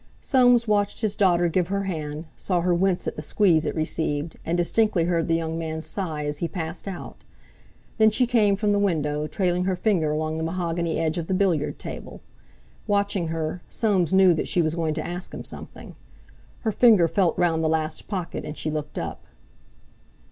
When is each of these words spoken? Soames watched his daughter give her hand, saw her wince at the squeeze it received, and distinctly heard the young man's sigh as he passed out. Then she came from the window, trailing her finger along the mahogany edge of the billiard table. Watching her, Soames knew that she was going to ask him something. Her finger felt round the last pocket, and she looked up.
Soames 0.19 0.67
watched 0.67 1.01
his 1.01 1.15
daughter 1.15 1.47
give 1.47 1.67
her 1.67 1.83
hand, 1.83 2.25
saw 2.35 2.61
her 2.61 2.73
wince 2.73 3.07
at 3.07 3.17
the 3.17 3.21
squeeze 3.21 3.67
it 3.67 3.75
received, 3.75 4.35
and 4.43 4.57
distinctly 4.57 5.03
heard 5.03 5.27
the 5.27 5.35
young 5.35 5.59
man's 5.59 5.85
sigh 5.85 6.25
as 6.25 6.39
he 6.39 6.47
passed 6.47 6.87
out. 6.87 7.23
Then 7.99 8.09
she 8.09 8.25
came 8.25 8.55
from 8.55 8.71
the 8.71 8.79
window, 8.79 9.27
trailing 9.27 9.65
her 9.65 9.75
finger 9.75 10.09
along 10.09 10.39
the 10.39 10.43
mahogany 10.43 10.97
edge 10.97 11.19
of 11.19 11.27
the 11.27 11.35
billiard 11.35 11.77
table. 11.77 12.19
Watching 12.87 13.27
her, 13.27 13.61
Soames 13.69 14.11
knew 14.11 14.33
that 14.33 14.47
she 14.47 14.63
was 14.63 14.73
going 14.73 14.95
to 14.95 15.05
ask 15.05 15.31
him 15.35 15.43
something. 15.43 15.95
Her 16.61 16.71
finger 16.71 17.07
felt 17.07 17.37
round 17.37 17.63
the 17.63 17.69
last 17.69 18.07
pocket, 18.07 18.43
and 18.43 18.57
she 18.57 18.71
looked 18.71 18.97
up. 18.97 19.27